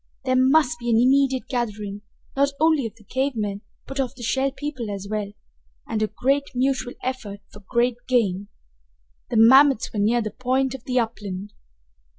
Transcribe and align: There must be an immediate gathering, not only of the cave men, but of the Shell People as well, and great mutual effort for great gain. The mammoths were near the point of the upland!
There 0.25 0.35
must 0.35 0.79
be 0.79 0.89
an 0.89 0.95
immediate 0.99 1.47
gathering, 1.47 2.01
not 2.35 2.53
only 2.59 2.87
of 2.87 2.95
the 2.95 3.03
cave 3.03 3.33
men, 3.35 3.61
but 3.85 3.99
of 3.99 4.15
the 4.15 4.23
Shell 4.23 4.53
People 4.53 4.89
as 4.89 5.07
well, 5.07 5.31
and 5.87 6.15
great 6.15 6.45
mutual 6.55 6.95
effort 7.03 7.41
for 7.53 7.59
great 7.69 7.97
gain. 8.07 8.47
The 9.29 9.37
mammoths 9.37 9.93
were 9.93 9.99
near 9.99 10.23
the 10.23 10.31
point 10.31 10.73
of 10.73 10.85
the 10.85 10.97
upland! 10.99 11.53